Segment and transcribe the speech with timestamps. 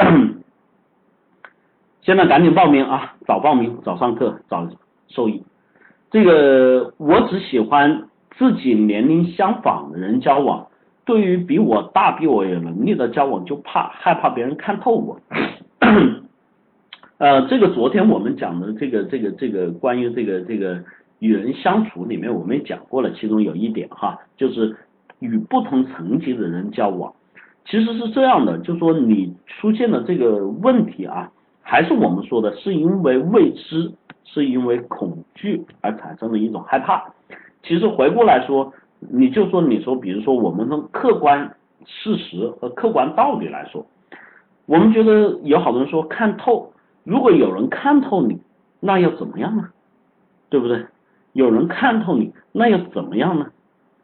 [2.00, 4.68] 现在赶紧报名啊，早报名早上课早
[5.08, 5.42] 受益。
[6.10, 10.66] 这个我只喜欢自己年龄相仿的人交往，
[11.04, 15.20] 对于比我大、比我有能力的交往就怕害怕别人看透我。
[17.18, 20.82] 呃，这个昨天我们讲的这个这个这个关于这个这个
[21.18, 24.74] 与人相处里面，我们也讲过了，其中有一点哈，就是
[25.18, 27.12] 与不同层级的人交往，
[27.64, 31.30] 其实是这样的，就说你出现的这个问题啊。
[31.62, 33.92] 还是我们说的，是因为未知，
[34.24, 37.04] 是因为恐惧而产生的一种害怕。
[37.62, 41.54] 其实回过来说，你就说你说，比如说我们从客观
[41.86, 43.86] 事实和客观道理来说，
[44.66, 46.72] 我们觉得有好多人说看透，
[47.04, 48.40] 如果有人看透你，
[48.80, 49.68] 那又怎么样呢？
[50.48, 50.84] 对不对？
[51.34, 53.46] 有人看透你，那又怎么样呢？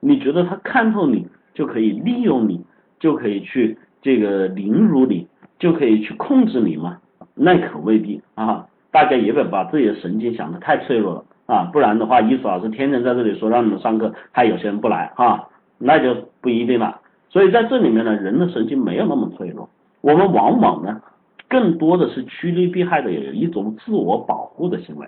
[0.00, 2.62] 你觉得他看透你就可以利用你，
[3.04, 5.26] 就可以去这个凌辱你，
[5.58, 6.96] 就可以去控制你吗？
[7.34, 8.66] 那可未必啊！
[8.90, 16.98] 大家也别把自己的神经想得太脆弱了啊，不然的话，艺术老师天天在这里说让你们上课，还有些人不来啊，那就不一定了。
[17.28, 19.68] 所以在这里面呢，人的神经没有那么脆弱，
[20.00, 21.02] 我们往往呢，
[21.46, 25.06] 更多的是趋利避害的，有一种自我保护的行为。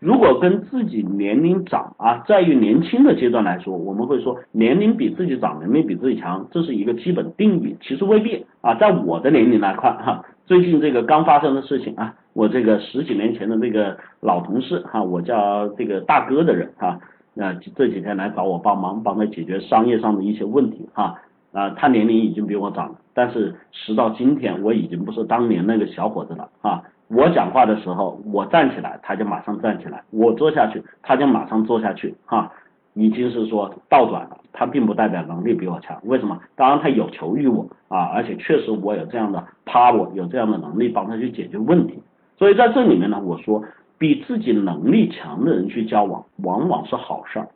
[0.00, 7.76] 如果跟自己年龄长啊，在于年轻的阶段来说，我们会说年龄比自己长，能力比自己强，这是一个基本定义。
[7.82, 16.98] 其实未必啊，在我的年龄来看哈，最近这个刚发生的事情啊，我这个十几年前的那个老同事哈，我叫这个大哥的人哈，
[17.34, 21.14] 那这几天来找我帮忙，帮他解决商业上的一些问题哈，
[21.52, 26.82] 啊，他年龄已经比我长了，但是时到今天，我已经不是当年那个小伙子了啊。
[27.12, 32.14] 我讲话的时候，我站起来，他就马上站起来；我坐下去，他就马上坐下去。
[32.24, 32.52] 哈，
[32.94, 34.36] 已经是说倒转了。
[34.52, 36.38] 他并不代表能力比我强，为什么？
[36.54, 42.00] 当然他有求于我啊，而且确实我有这样的 power，有这样的能力帮他去解决问题。
[42.38, 43.62] 所以在这里面呢，我说
[43.98, 47.48] 比自己能力强的人去交往，往往是好事儿。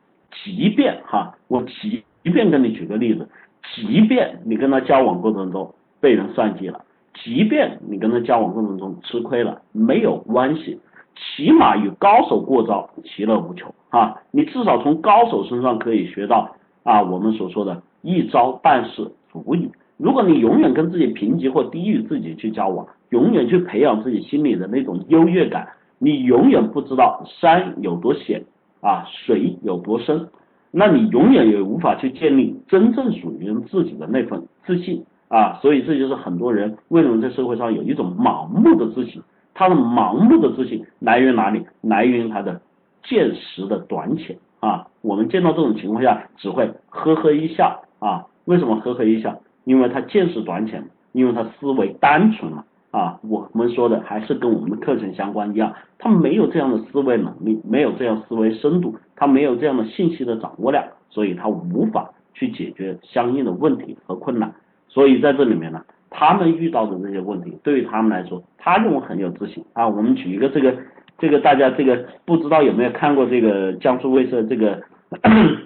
[0.43, 3.29] 即便哈，我即便跟你举个例子，
[3.77, 6.85] 即便你跟他交往过程中被人算计了。
[7.23, 10.79] 即便你跟他交往过程中吃亏了，没有关系，
[11.15, 14.21] 起码与高手过招，其乐无穷啊！
[14.33, 16.51] 你至少从高手身上可以学到
[16.83, 19.71] 啊，我们所说的一招半式足矣。
[19.97, 28.43] 如果你永远跟自己平级或低于自己去交往，永远去培养自己心里的那种优越感，你永远不知道山有多险
[28.81, 30.29] 啊，水有多深，
[30.73, 35.05] 那你永远也无法去建立真正属于自己的那份自信。
[35.35, 39.21] 啊，所以这就是很多人为什么在社会上有一种盲目的自信，
[39.53, 41.67] 他的盲目的自信来源哪里？
[41.81, 42.61] 来源于他的
[43.03, 44.87] 见识的短浅啊。
[45.01, 48.25] 我们见到这种情况下，只会呵呵一笑啊。
[48.45, 49.37] 为什么呵呵一笑？
[49.65, 53.19] 因为他见识短浅，因为他思维单纯了啊。
[53.29, 64.55] 我们说的还是跟我们的课程相关一样，他没有这样的思维能力，没有这样思维深度，他没有这样的信息的掌握量，所以他无法去解决相应的问题和困难。
[64.95, 69.89] 所以在这里面呢，他们遇到的这些问题，对于他们来说，他认为很有自信啊。
[69.89, 70.73] 我们举一个这个，
[71.19, 74.81] 这个大家这个不知道有没有看过这个江苏卫视这个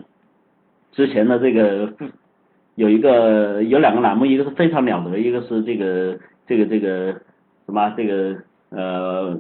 [0.93, 1.93] 之前的这个
[2.77, 7.13] 有一个有两个栏目，一个是非常了得，一个是这个这个这个
[7.67, 8.35] 什么这个
[8.71, 9.39] 呃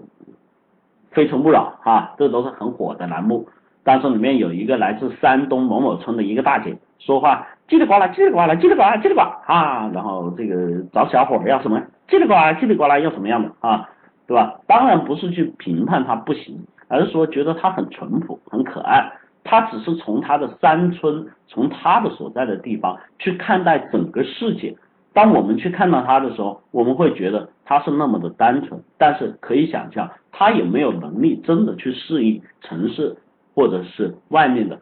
[1.13, 3.49] 非诚勿扰啊，这都是很火的栏目。
[3.83, 7.47] 但是里面有一个来自山东某某村的一个大姐说话。
[7.69, 9.91] 叽里呱啦，叽里呱啦，叽里呱啦，叽里呱啊！
[9.93, 11.79] 然后这个找小伙要什么？
[12.09, 13.89] 叽里呱啦，叽里呱啦要什么样的啊？
[14.27, 14.59] 对吧？
[14.67, 16.59] 当然不是去评判他不行，
[16.89, 19.13] 而是说觉得他很淳朴、很可爱。
[19.45, 24.77] 他只是从他的山村，从他的所在的地方去看待整个世界。
[25.15, 28.79] 当我们去看到他的时候，我们会觉得他是那么的单纯。
[28.99, 33.17] 但是可以想象，他也没有能力真的去适应城市
[33.55, 34.79] 或者是外面的。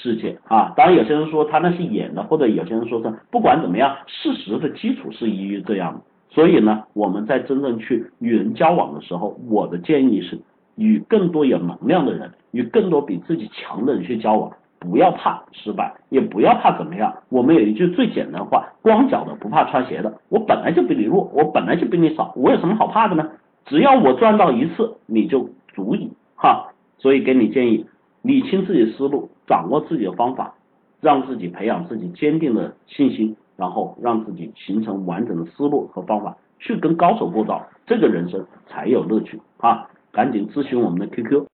[0.00, 6.00] 世界啊，当然有些人说他那是演的，或者有些人说是不管怎么样，事实的基础是依于这样的。
[6.30, 10.38] 所以呢，我们在真正去与人交往的时候，我的建议是
[10.76, 17.12] 与更多有能量的人，与更多比自己强的人去交往，不要怕失败，也不要怕怎么样。
[17.28, 20.14] 我们有一句最简单的话：光脚的不怕穿鞋的。
[20.28, 23.28] 我本来就比你弱，我本来就比你少，我有什么好怕的呢？
[23.66, 26.68] 只要我赚到一次，你就足以哈。
[26.98, 27.84] 所以给你建议。
[28.22, 30.54] 理清自己思路，掌握自己的方法，
[31.00, 39.88] 让自己培养自己坚定的信心，然后让自己形成完整的思路和方法，去跟高手过招，这个人生才有乐趣啊！
[40.12, 41.44] 赶紧咨询我们的 QQ。